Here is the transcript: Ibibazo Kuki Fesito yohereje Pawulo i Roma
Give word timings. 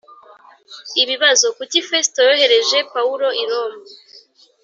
Ibibazo 1.01 1.45
Kuki 1.57 1.79
Fesito 1.87 2.19
yohereje 2.29 2.77
Pawulo 2.93 3.27
i 3.41 3.43
Roma 3.49 3.81